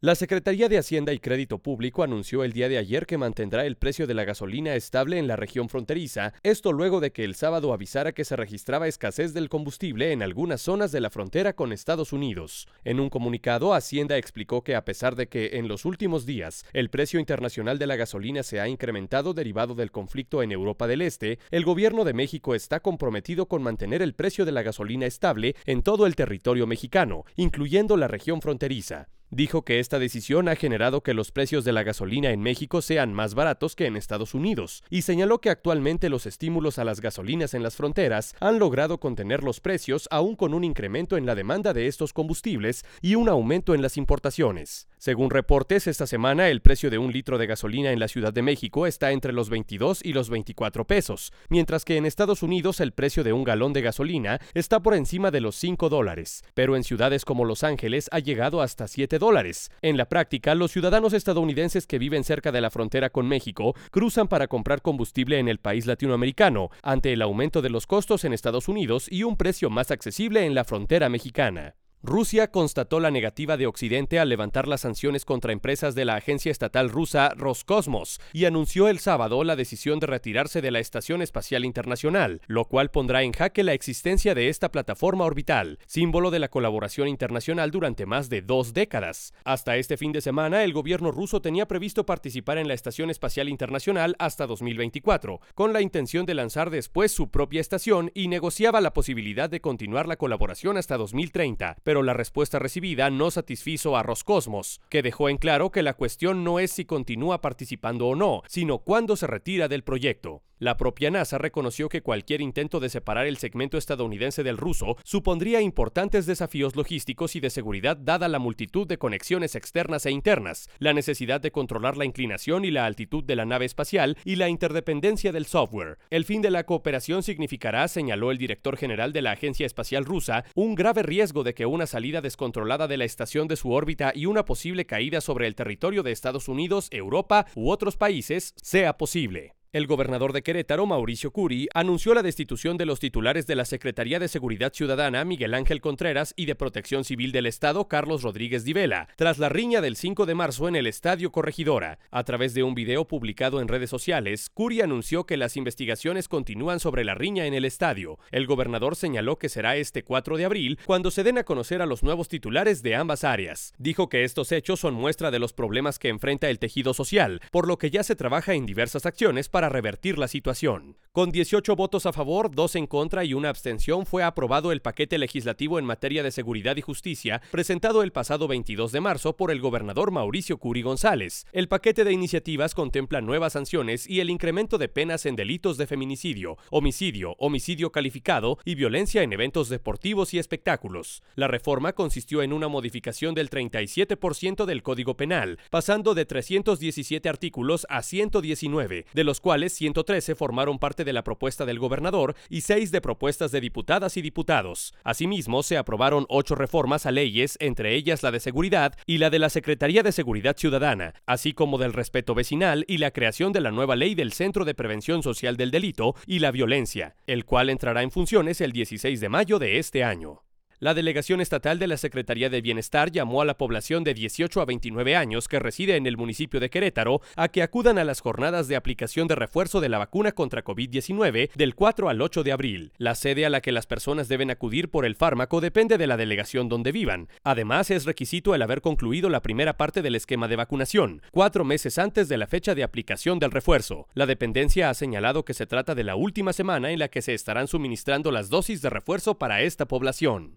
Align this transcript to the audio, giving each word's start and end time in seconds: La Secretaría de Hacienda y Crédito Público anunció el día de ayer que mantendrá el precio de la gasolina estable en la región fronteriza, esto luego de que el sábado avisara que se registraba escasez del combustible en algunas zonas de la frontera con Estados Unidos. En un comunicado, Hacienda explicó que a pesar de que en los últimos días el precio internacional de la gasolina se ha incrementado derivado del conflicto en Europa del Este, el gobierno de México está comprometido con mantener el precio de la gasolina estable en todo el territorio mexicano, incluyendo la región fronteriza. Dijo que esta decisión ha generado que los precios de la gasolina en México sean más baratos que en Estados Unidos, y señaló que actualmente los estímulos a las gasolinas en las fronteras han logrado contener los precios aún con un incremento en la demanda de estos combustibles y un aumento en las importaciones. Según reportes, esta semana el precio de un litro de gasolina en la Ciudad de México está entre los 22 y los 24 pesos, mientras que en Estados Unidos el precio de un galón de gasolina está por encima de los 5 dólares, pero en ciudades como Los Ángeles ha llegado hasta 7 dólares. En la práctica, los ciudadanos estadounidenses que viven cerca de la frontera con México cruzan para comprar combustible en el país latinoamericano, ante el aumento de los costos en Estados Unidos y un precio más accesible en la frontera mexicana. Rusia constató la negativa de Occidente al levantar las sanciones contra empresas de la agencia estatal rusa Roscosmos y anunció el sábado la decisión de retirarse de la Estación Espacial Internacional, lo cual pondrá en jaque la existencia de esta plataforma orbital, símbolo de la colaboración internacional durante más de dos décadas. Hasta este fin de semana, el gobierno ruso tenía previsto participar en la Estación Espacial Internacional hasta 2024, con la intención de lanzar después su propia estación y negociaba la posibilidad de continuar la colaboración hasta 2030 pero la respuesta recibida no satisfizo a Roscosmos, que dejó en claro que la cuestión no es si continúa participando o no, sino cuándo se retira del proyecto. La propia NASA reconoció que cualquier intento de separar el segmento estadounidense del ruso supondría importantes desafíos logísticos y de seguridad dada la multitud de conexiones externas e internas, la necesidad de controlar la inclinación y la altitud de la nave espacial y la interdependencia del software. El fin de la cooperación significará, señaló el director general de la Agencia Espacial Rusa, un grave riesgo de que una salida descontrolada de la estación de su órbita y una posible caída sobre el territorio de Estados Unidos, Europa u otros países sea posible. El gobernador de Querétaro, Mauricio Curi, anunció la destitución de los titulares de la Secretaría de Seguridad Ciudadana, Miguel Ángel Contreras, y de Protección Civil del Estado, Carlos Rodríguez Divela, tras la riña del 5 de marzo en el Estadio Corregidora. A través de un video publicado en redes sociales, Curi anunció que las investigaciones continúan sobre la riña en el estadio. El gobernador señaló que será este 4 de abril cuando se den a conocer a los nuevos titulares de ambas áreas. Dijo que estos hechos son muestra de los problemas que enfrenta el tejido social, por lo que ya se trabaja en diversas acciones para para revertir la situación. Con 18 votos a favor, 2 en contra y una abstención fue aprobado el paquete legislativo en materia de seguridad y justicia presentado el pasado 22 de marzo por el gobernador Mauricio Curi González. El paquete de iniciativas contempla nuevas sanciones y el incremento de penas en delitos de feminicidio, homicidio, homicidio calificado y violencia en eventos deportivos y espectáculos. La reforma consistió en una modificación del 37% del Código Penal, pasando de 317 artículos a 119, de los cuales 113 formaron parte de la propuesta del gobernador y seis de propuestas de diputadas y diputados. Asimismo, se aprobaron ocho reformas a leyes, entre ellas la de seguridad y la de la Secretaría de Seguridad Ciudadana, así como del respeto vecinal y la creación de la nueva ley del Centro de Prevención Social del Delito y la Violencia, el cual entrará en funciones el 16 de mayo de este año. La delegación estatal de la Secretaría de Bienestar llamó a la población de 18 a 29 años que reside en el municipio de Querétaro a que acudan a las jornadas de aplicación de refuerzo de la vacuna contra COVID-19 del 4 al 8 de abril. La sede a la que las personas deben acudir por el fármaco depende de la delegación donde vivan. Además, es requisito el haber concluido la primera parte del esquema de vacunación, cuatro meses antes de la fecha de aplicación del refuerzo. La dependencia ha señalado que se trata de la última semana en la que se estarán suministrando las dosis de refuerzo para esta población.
La 0.00 0.14
Secretaría 0.14 0.68
de 0.68 0.78
Hacienda 0.78 1.12
y 1.12 1.18
Crédito 1.18 1.58
Público 1.58 2.04
anunció 2.04 2.44
el 2.44 2.52
día 2.52 2.68
de 2.68 2.78
ayer 2.78 3.04
que 3.04 3.18
mantendrá 3.18 3.66
el 3.66 3.74
precio 3.74 4.06
de 4.06 4.14
la 4.14 4.22
gasolina 4.22 4.76
estable 4.76 5.18
en 5.18 5.26
la 5.26 5.34
región 5.34 5.68
fronteriza, 5.68 6.34
esto 6.44 6.70
luego 6.70 7.00
de 7.00 7.10
que 7.10 7.24
el 7.24 7.34
sábado 7.34 7.72
avisara 7.72 8.12
que 8.12 8.24
se 8.24 8.36
registraba 8.36 8.86
escasez 8.86 9.34
del 9.34 9.48
combustible 9.48 10.12
en 10.12 10.22
algunas 10.22 10.60
zonas 10.60 10.92
de 10.92 11.00
la 11.00 11.10
frontera 11.10 11.52
con 11.54 11.72
Estados 11.72 12.12
Unidos. 12.12 12.68
En 12.84 13.00
un 13.00 13.10
comunicado, 13.10 13.74
Hacienda 13.74 14.16
explicó 14.16 14.62
que 14.62 14.76
a 14.76 14.84
pesar 14.84 15.16
de 15.16 15.26
que 15.26 15.58
en 15.58 15.66
los 15.66 15.84
últimos 15.84 16.26
días 16.26 16.64
el 16.72 16.90
precio 16.90 17.18
internacional 17.18 17.80
de 17.80 17.88
la 17.88 17.96
gasolina 17.96 18.44
se 18.44 18.60
ha 18.60 18.68
incrementado 18.68 19.34
derivado 19.34 19.74
del 19.74 19.90
conflicto 19.90 20.44
en 20.44 20.52
Europa 20.52 20.86
del 20.86 21.02
Este, 21.02 21.40
el 21.50 21.64
gobierno 21.64 22.04
de 22.04 22.14
México 22.14 22.54
está 22.54 22.78
comprometido 22.78 23.48
con 23.48 23.64
mantener 23.64 24.02
el 24.02 24.14
precio 24.14 24.44
de 24.44 24.52
la 24.52 24.62
gasolina 24.62 25.06
estable 25.06 25.56
en 25.66 25.82
todo 25.82 26.06
el 26.06 26.14
territorio 26.14 26.68
mexicano, 26.68 27.24
incluyendo 27.34 27.96
la 27.96 28.06
región 28.06 28.40
fronteriza. 28.40 29.08
Dijo 29.30 29.62
que 29.62 29.78
esta 29.78 29.98
decisión 29.98 30.48
ha 30.48 30.56
generado 30.56 31.02
que 31.02 31.12
los 31.12 31.32
precios 31.32 31.62
de 31.64 31.72
la 31.72 31.82
gasolina 31.82 32.30
en 32.30 32.40
México 32.40 32.80
sean 32.80 33.12
más 33.12 33.34
baratos 33.34 33.76
que 33.76 33.84
en 33.84 33.96
Estados 33.96 34.32
Unidos, 34.32 34.82
y 34.88 35.02
señaló 35.02 35.42
que 35.42 35.50
actualmente 35.50 36.08
los 36.08 36.24
estímulos 36.24 36.78
a 36.78 36.84
las 36.84 37.02
gasolinas 37.02 37.52
en 37.52 37.62
las 37.62 37.76
fronteras 37.76 38.34
han 38.40 38.58
logrado 38.58 38.98
contener 38.98 39.44
los 39.44 39.60
precios 39.60 40.08
aún 40.10 40.34
con 40.34 40.54
un 40.54 40.64
incremento 40.64 41.18
en 41.18 41.26
la 41.26 41.34
demanda 41.34 41.74
de 41.74 41.88
estos 41.88 42.14
combustibles 42.14 42.86
y 43.02 43.16
un 43.16 43.28
aumento 43.28 43.74
en 43.74 43.82
las 43.82 43.98
importaciones. 43.98 44.87
Según 44.98 45.30
reportes, 45.30 45.86
esta 45.86 46.08
semana 46.08 46.48
el 46.48 46.60
precio 46.60 46.90
de 46.90 46.98
un 46.98 47.12
litro 47.12 47.38
de 47.38 47.46
gasolina 47.46 47.92
en 47.92 48.00
la 48.00 48.08
Ciudad 48.08 48.32
de 48.32 48.42
México 48.42 48.84
está 48.84 49.12
entre 49.12 49.32
los 49.32 49.48
22 49.48 50.04
y 50.04 50.12
los 50.12 50.28
24 50.28 50.88
pesos, 50.88 51.32
mientras 51.48 51.84
que 51.84 51.96
en 51.96 52.04
Estados 52.04 52.42
Unidos 52.42 52.80
el 52.80 52.90
precio 52.90 53.22
de 53.22 53.32
un 53.32 53.44
galón 53.44 53.72
de 53.72 53.82
gasolina 53.82 54.40
está 54.54 54.80
por 54.80 54.94
encima 54.94 55.30
de 55.30 55.40
los 55.40 55.54
5 55.54 55.88
dólares, 55.88 56.42
pero 56.54 56.74
en 56.74 56.82
ciudades 56.82 57.24
como 57.24 57.44
Los 57.44 57.62
Ángeles 57.62 58.08
ha 58.10 58.18
llegado 58.18 58.60
hasta 58.60 58.88
7 58.88 59.20
dólares. 59.20 59.70
En 59.82 59.96
la 59.96 60.08
práctica, 60.08 60.56
los 60.56 60.72
ciudadanos 60.72 61.12
estadounidenses 61.12 61.86
que 61.86 62.00
viven 62.00 62.24
cerca 62.24 62.50
de 62.50 62.60
la 62.60 62.70
frontera 62.70 63.10
con 63.10 63.28
México 63.28 63.76
cruzan 63.92 64.26
para 64.26 64.48
comprar 64.48 64.82
combustible 64.82 65.38
en 65.38 65.46
el 65.46 65.60
país 65.60 65.86
latinoamericano, 65.86 66.70
ante 66.82 67.12
el 67.12 67.22
aumento 67.22 67.62
de 67.62 67.70
los 67.70 67.86
costos 67.86 68.24
en 68.24 68.32
Estados 68.32 68.66
Unidos 68.66 69.06
y 69.08 69.22
un 69.22 69.36
precio 69.36 69.70
más 69.70 69.92
accesible 69.92 70.44
en 70.44 70.56
la 70.56 70.64
frontera 70.64 71.08
mexicana. 71.08 71.76
Rusia 72.00 72.52
constató 72.52 73.00
la 73.00 73.10
negativa 73.10 73.56
de 73.56 73.66
Occidente 73.66 74.20
al 74.20 74.28
levantar 74.28 74.68
las 74.68 74.82
sanciones 74.82 75.24
contra 75.24 75.52
empresas 75.52 75.96
de 75.96 76.04
la 76.04 76.14
agencia 76.14 76.52
estatal 76.52 76.90
rusa 76.90 77.30
Roscosmos 77.36 78.20
y 78.32 78.44
anunció 78.44 78.86
el 78.86 79.00
sábado 79.00 79.42
la 79.42 79.56
decisión 79.56 79.98
de 79.98 80.06
retirarse 80.06 80.62
de 80.62 80.70
la 80.70 80.78
Estación 80.78 81.22
Espacial 81.22 81.64
Internacional, 81.64 82.40
lo 82.46 82.66
cual 82.66 82.92
pondrá 82.92 83.24
en 83.24 83.32
jaque 83.32 83.64
la 83.64 83.72
existencia 83.72 84.36
de 84.36 84.48
esta 84.48 84.70
plataforma 84.70 85.24
orbital, 85.24 85.80
símbolo 85.88 86.30
de 86.30 86.38
la 86.38 86.48
colaboración 86.48 87.08
internacional 87.08 87.72
durante 87.72 88.06
más 88.06 88.28
de 88.28 88.42
dos 88.42 88.74
décadas. 88.74 89.34
Hasta 89.42 89.76
este 89.76 89.96
fin 89.96 90.12
de 90.12 90.20
semana, 90.20 90.62
el 90.62 90.72
gobierno 90.72 91.10
ruso 91.10 91.42
tenía 91.42 91.66
previsto 91.66 92.06
participar 92.06 92.58
en 92.58 92.68
la 92.68 92.74
Estación 92.74 93.10
Espacial 93.10 93.48
Internacional 93.48 94.14
hasta 94.20 94.46
2024, 94.46 95.40
con 95.56 95.72
la 95.72 95.82
intención 95.82 96.26
de 96.26 96.34
lanzar 96.34 96.70
después 96.70 97.10
su 97.10 97.28
propia 97.30 97.60
estación 97.60 98.12
y 98.14 98.28
negociaba 98.28 98.80
la 98.80 98.92
posibilidad 98.92 99.50
de 99.50 99.60
continuar 99.60 100.06
la 100.06 100.16
colaboración 100.16 100.76
hasta 100.76 100.96
2030 100.96 101.76
pero 101.88 101.97
la 102.02 102.14
respuesta 102.14 102.58
recibida 102.58 103.10
no 103.10 103.30
satisfizo 103.30 103.96
a 103.96 104.02
Roscosmos, 104.02 104.80
que 104.88 105.02
dejó 105.02 105.28
en 105.28 105.38
claro 105.38 105.70
que 105.70 105.82
la 105.82 105.94
cuestión 105.94 106.44
no 106.44 106.58
es 106.58 106.72
si 106.72 106.84
continúa 106.84 107.40
participando 107.40 108.06
o 108.08 108.14
no, 108.14 108.42
sino 108.48 108.78
cuándo 108.78 109.16
se 109.16 109.26
retira 109.26 109.68
del 109.68 109.84
proyecto. 109.84 110.42
La 110.60 110.76
propia 110.76 111.08
NASA 111.10 111.38
reconoció 111.38 111.88
que 111.88 112.02
cualquier 112.02 112.40
intento 112.40 112.80
de 112.80 112.88
separar 112.88 113.28
el 113.28 113.36
segmento 113.36 113.78
estadounidense 113.78 114.42
del 114.42 114.56
ruso 114.56 114.96
supondría 115.04 115.60
importantes 115.60 116.26
desafíos 116.26 116.74
logísticos 116.74 117.36
y 117.36 117.40
de 117.40 117.50
seguridad 117.50 117.96
dada 117.96 118.26
la 118.26 118.40
multitud 118.40 118.84
de 118.84 118.98
conexiones 118.98 119.54
externas 119.54 120.04
e 120.06 120.10
internas, 120.10 120.68
la 120.80 120.92
necesidad 120.92 121.40
de 121.40 121.52
controlar 121.52 121.96
la 121.96 122.06
inclinación 122.06 122.64
y 122.64 122.72
la 122.72 122.86
altitud 122.86 123.22
de 123.22 123.36
la 123.36 123.44
nave 123.44 123.66
espacial 123.66 124.18
y 124.24 124.34
la 124.34 124.48
interdependencia 124.48 125.30
del 125.30 125.46
software. 125.46 125.98
El 126.10 126.24
fin 126.24 126.42
de 126.42 126.50
la 126.50 126.64
cooperación 126.64 127.22
significará, 127.22 127.86
señaló 127.86 128.32
el 128.32 128.38
director 128.38 128.76
general 128.76 129.12
de 129.12 129.22
la 129.22 129.30
Agencia 129.30 129.64
Espacial 129.64 130.04
Rusa, 130.04 130.44
un 130.56 130.74
grave 130.74 131.04
riesgo 131.04 131.44
de 131.44 131.54
que 131.54 131.66
una 131.66 131.86
salida 131.86 132.20
descontrolada 132.20 132.88
de 132.88 132.96
la 132.96 133.04
estación 133.04 133.46
de 133.46 133.54
su 133.54 133.70
órbita 133.70 134.10
y 134.12 134.26
una 134.26 134.44
posible 134.44 134.86
caída 134.86 135.20
sobre 135.20 135.46
el 135.46 135.54
territorio 135.54 136.02
de 136.02 136.10
Estados 136.10 136.48
Unidos, 136.48 136.88
Europa 136.90 137.46
u 137.54 137.70
otros 137.70 137.96
países 137.96 138.54
sea 138.56 138.96
posible. 138.96 139.57
El 139.70 139.86
gobernador 139.86 140.32
de 140.32 140.40
Querétaro, 140.40 140.86
Mauricio 140.86 141.30
Curi, 141.30 141.68
anunció 141.74 142.14
la 142.14 142.22
destitución 142.22 142.78
de 142.78 142.86
los 142.86 143.00
titulares 143.00 143.46
de 143.46 143.54
la 143.54 143.66
Secretaría 143.66 144.18
de 144.18 144.28
Seguridad 144.28 144.72
Ciudadana, 144.72 145.26
Miguel 145.26 145.52
Ángel 145.52 145.82
Contreras, 145.82 146.32
y 146.36 146.46
de 146.46 146.54
Protección 146.54 147.04
Civil 147.04 147.32
del 147.32 147.44
Estado, 147.44 147.86
Carlos 147.86 148.22
Rodríguez 148.22 148.64
Divela, 148.64 149.10
tras 149.16 149.36
la 149.36 149.50
riña 149.50 149.82
del 149.82 149.96
5 149.96 150.24
de 150.24 150.34
marzo 150.34 150.68
en 150.68 150.76
el 150.76 150.86
Estadio 150.86 151.32
Corregidora. 151.32 151.98
A 152.10 152.24
través 152.24 152.54
de 152.54 152.62
un 152.62 152.74
video 152.74 153.06
publicado 153.06 153.60
en 153.60 153.68
redes 153.68 153.90
sociales, 153.90 154.48
Curi 154.48 154.80
anunció 154.80 155.26
que 155.26 155.36
las 155.36 155.54
investigaciones 155.58 156.28
continúan 156.28 156.80
sobre 156.80 157.04
la 157.04 157.14
riña 157.14 157.44
en 157.44 157.52
el 157.52 157.66
estadio. 157.66 158.18
El 158.30 158.46
gobernador 158.46 158.96
señaló 158.96 159.38
que 159.38 159.50
será 159.50 159.76
este 159.76 160.02
4 160.02 160.38
de 160.38 160.46
abril 160.46 160.78
cuando 160.86 161.10
se 161.10 161.24
den 161.24 161.36
a 161.36 161.44
conocer 161.44 161.82
a 161.82 161.86
los 161.86 162.02
nuevos 162.02 162.28
titulares 162.28 162.82
de 162.82 162.94
ambas 162.94 163.22
áreas. 163.22 163.74
Dijo 163.76 164.08
que 164.08 164.24
estos 164.24 164.50
hechos 164.50 164.80
son 164.80 164.94
muestra 164.94 165.30
de 165.30 165.40
los 165.40 165.52
problemas 165.52 165.98
que 165.98 166.08
enfrenta 166.08 166.48
el 166.48 166.58
tejido 166.58 166.94
social, 166.94 167.42
por 167.50 167.68
lo 167.68 167.76
que 167.76 167.90
ya 167.90 168.02
se 168.02 168.16
trabaja 168.16 168.54
en 168.54 168.64
diversas 168.64 169.04
acciones 169.04 169.50
para 169.50 169.57
para 169.58 169.68
revertir 169.68 170.18
la 170.18 170.28
situación. 170.28 170.98
Con 171.18 171.32
18 171.32 171.74
votos 171.74 172.06
a 172.06 172.12
favor, 172.12 172.48
2 172.54 172.76
en 172.76 172.86
contra 172.86 173.24
y 173.24 173.34
una 173.34 173.48
abstención 173.48 174.06
fue 174.06 174.22
aprobado 174.22 174.70
el 174.70 174.80
paquete 174.80 175.18
legislativo 175.18 175.80
en 175.80 175.84
materia 175.84 176.22
de 176.22 176.30
seguridad 176.30 176.76
y 176.76 176.80
justicia 176.80 177.42
presentado 177.50 178.04
el 178.04 178.12
pasado 178.12 178.46
22 178.46 178.92
de 178.92 179.00
marzo 179.00 179.36
por 179.36 179.50
el 179.50 179.60
gobernador 179.60 180.12
Mauricio 180.12 180.58
Curi 180.58 180.82
González. 180.82 181.44
El 181.50 181.66
paquete 181.66 182.04
de 182.04 182.12
iniciativas 182.12 182.72
contempla 182.72 183.20
nuevas 183.20 183.54
sanciones 183.54 184.08
y 184.08 184.20
el 184.20 184.30
incremento 184.30 184.78
de 184.78 184.88
penas 184.88 185.26
en 185.26 185.34
delitos 185.34 185.76
de 185.76 185.88
feminicidio, 185.88 186.56
homicidio, 186.70 187.34
homicidio 187.40 187.90
calificado 187.90 188.56
y 188.64 188.76
violencia 188.76 189.24
en 189.24 189.32
eventos 189.32 189.68
deportivos 189.68 190.34
y 190.34 190.38
espectáculos. 190.38 191.24
La 191.34 191.48
reforma 191.48 191.94
consistió 191.94 192.44
en 192.44 192.52
una 192.52 192.68
modificación 192.68 193.34
del 193.34 193.50
37% 193.50 194.66
del 194.66 194.84
Código 194.84 195.16
Penal, 195.16 195.58
pasando 195.70 196.14
de 196.14 196.26
317 196.26 197.28
artículos 197.28 197.88
a 197.90 198.04
119, 198.04 199.06
de 199.12 199.24
los 199.24 199.40
cuales 199.40 199.72
113 199.72 200.36
formaron 200.36 200.78
parte 200.78 201.07
de 201.08 201.14
la 201.14 201.24
propuesta 201.24 201.64
del 201.64 201.78
gobernador 201.78 202.36
y 202.50 202.60
seis 202.60 202.92
de 202.92 203.00
propuestas 203.00 203.50
de 203.50 203.62
diputadas 203.62 204.18
y 204.18 204.22
diputados. 204.22 204.92
Asimismo, 205.04 205.62
se 205.62 205.78
aprobaron 205.78 206.26
ocho 206.28 206.54
reformas 206.54 207.06
a 207.06 207.10
leyes, 207.10 207.56
entre 207.60 207.94
ellas 207.94 208.22
la 208.22 208.30
de 208.30 208.40
seguridad 208.40 208.94
y 209.06 209.16
la 209.16 209.30
de 209.30 209.38
la 209.38 209.48
Secretaría 209.48 210.02
de 210.02 210.12
Seguridad 210.12 210.58
Ciudadana, 210.58 211.14
así 211.24 211.54
como 211.54 211.78
del 211.78 211.94
respeto 211.94 212.34
vecinal 212.34 212.84
y 212.86 212.98
la 212.98 213.10
creación 213.10 213.54
de 213.54 213.62
la 213.62 213.70
nueva 213.70 213.96
ley 213.96 214.14
del 214.14 214.34
Centro 214.34 214.66
de 214.66 214.74
Prevención 214.74 215.22
Social 215.22 215.56
del 215.56 215.70
Delito 215.70 216.14
y 216.26 216.40
la 216.40 216.50
Violencia, 216.50 217.16
el 217.26 217.46
cual 217.46 217.70
entrará 217.70 218.02
en 218.02 218.10
funciones 218.10 218.60
el 218.60 218.72
16 218.72 219.18
de 219.18 219.28
mayo 219.30 219.58
de 219.58 219.78
este 219.78 220.04
año. 220.04 220.42
La 220.80 220.94
delegación 220.94 221.40
estatal 221.40 221.80
de 221.80 221.88
la 221.88 221.96
Secretaría 221.96 222.50
de 222.50 222.60
Bienestar 222.60 223.10
llamó 223.10 223.42
a 223.42 223.44
la 223.44 223.58
población 223.58 224.04
de 224.04 224.14
18 224.14 224.60
a 224.60 224.64
29 224.64 225.16
años 225.16 225.48
que 225.48 225.58
reside 225.58 225.96
en 225.96 226.06
el 226.06 226.16
municipio 226.16 226.60
de 226.60 226.70
Querétaro 226.70 227.20
a 227.34 227.48
que 227.48 227.64
acudan 227.64 227.98
a 227.98 228.04
las 228.04 228.20
jornadas 228.20 228.68
de 228.68 228.76
aplicación 228.76 229.26
de 229.26 229.34
refuerzo 229.34 229.80
de 229.80 229.88
la 229.88 229.98
vacuna 229.98 230.30
contra 230.30 230.62
COVID-19 230.62 231.50
del 231.52 231.74
4 231.74 232.08
al 232.08 232.22
8 232.22 232.44
de 232.44 232.52
abril. 232.52 232.92
La 232.96 233.16
sede 233.16 233.44
a 233.44 233.50
la 233.50 233.60
que 233.60 233.72
las 233.72 233.86
personas 233.86 234.28
deben 234.28 234.52
acudir 234.52 234.88
por 234.88 235.04
el 235.04 235.16
fármaco 235.16 235.60
depende 235.60 235.98
de 235.98 236.06
la 236.06 236.16
delegación 236.16 236.68
donde 236.68 236.92
vivan. 236.92 237.28
Además, 237.42 237.90
es 237.90 238.04
requisito 238.04 238.54
el 238.54 238.62
haber 238.62 238.80
concluido 238.80 239.30
la 239.30 239.42
primera 239.42 239.76
parte 239.76 240.00
del 240.00 240.14
esquema 240.14 240.46
de 240.46 240.54
vacunación, 240.54 241.22
cuatro 241.32 241.64
meses 241.64 241.98
antes 241.98 242.28
de 242.28 242.38
la 242.38 242.46
fecha 242.46 242.76
de 242.76 242.84
aplicación 242.84 243.40
del 243.40 243.50
refuerzo. 243.50 244.06
La 244.14 244.26
dependencia 244.26 244.90
ha 244.90 244.94
señalado 244.94 245.44
que 245.44 245.54
se 245.54 245.66
trata 245.66 245.96
de 245.96 246.04
la 246.04 246.14
última 246.14 246.52
semana 246.52 246.92
en 246.92 247.00
la 247.00 247.08
que 247.08 247.20
se 247.20 247.34
estarán 247.34 247.66
suministrando 247.66 248.30
las 248.30 248.48
dosis 248.48 248.80
de 248.80 248.90
refuerzo 248.90 249.38
para 249.38 249.62
esta 249.62 249.88
población. 249.88 250.56